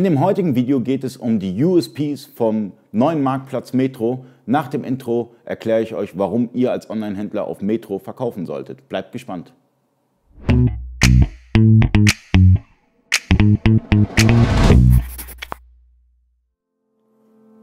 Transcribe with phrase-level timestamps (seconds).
[0.00, 4.24] In dem heutigen Video geht es um die USPs vom neuen Marktplatz Metro.
[4.46, 8.88] Nach dem Intro erkläre ich euch, warum ihr als Online-Händler auf Metro verkaufen solltet.
[8.88, 9.52] Bleibt gespannt.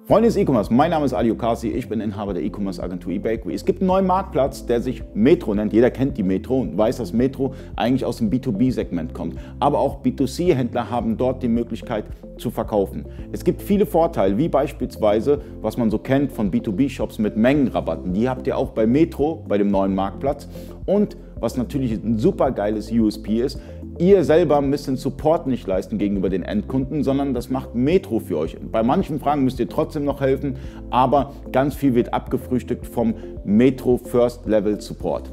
[0.08, 3.54] Freunde des E-Commerce, mein Name ist Ali Okasi, ich bin Inhaber der E-Commerce Agentur eBakery.
[3.54, 5.74] Es gibt einen neuen Marktplatz, der sich Metro nennt.
[5.74, 9.38] Jeder kennt die Metro und weiß, dass Metro eigentlich aus dem B2B-Segment kommt.
[9.60, 12.06] Aber auch B2C-Händler haben dort die Möglichkeit
[12.38, 13.06] zu verkaufen.
[13.34, 18.14] Es gibt viele Vorteile, wie beispielsweise, was man so kennt von B2B-Shops mit Mengenrabatten.
[18.14, 20.48] Die habt ihr auch bei Metro, bei dem neuen Marktplatz.
[20.86, 23.60] Und was natürlich ein super geiles USP ist,
[24.00, 28.38] Ihr selber müsst den Support nicht leisten gegenüber den Endkunden, sondern das macht Metro für
[28.38, 28.56] euch.
[28.72, 30.56] Bei manchen Fragen müsst ihr trotzdem noch helfen,
[30.92, 35.32] aber ganz viel wird abgefrühstückt vom Metro First Level Support.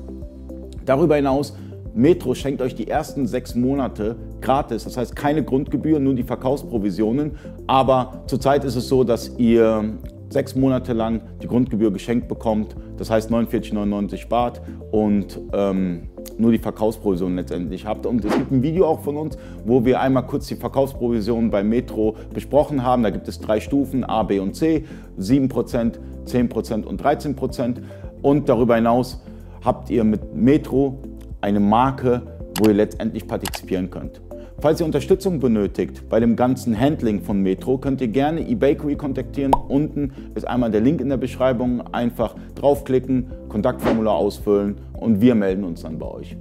[0.86, 1.54] Darüber hinaus
[1.92, 7.32] Metro schenkt euch die ersten sechs Monate gratis, das heißt keine Grundgebühr, nur die Verkaufsprovisionen.
[7.66, 9.92] Aber zurzeit ist es so, dass ihr
[10.34, 16.58] sechs Monate lang die Grundgebühr geschenkt bekommt, das heißt 49,99 spart und ähm, nur die
[16.58, 18.04] Verkaufsprovision letztendlich habt.
[18.04, 21.62] Und es gibt ein Video auch von uns, wo wir einmal kurz die Verkaufsprovision bei
[21.62, 23.02] Metro besprochen haben.
[23.02, 24.84] Da gibt es drei Stufen, A, B und C,
[25.18, 27.76] 7%, 10% und 13%.
[28.20, 29.22] Und darüber hinaus
[29.64, 30.98] habt ihr mit Metro
[31.40, 32.22] eine Marke,
[32.58, 34.20] wo ihr letztendlich partizipieren könnt.
[34.60, 39.52] Falls ihr Unterstützung benötigt bei dem ganzen Handling von Metro, könnt ihr gerne eBakery kontaktieren.
[39.68, 41.82] Unten ist einmal der Link in der Beschreibung.
[41.92, 46.36] Einfach draufklicken, Kontaktformular ausfüllen und wir melden uns dann bei euch.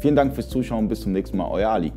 [0.00, 0.88] Vielen Dank fürs Zuschauen.
[0.88, 1.50] Bis zum nächsten Mal.
[1.50, 1.92] Euer Ali.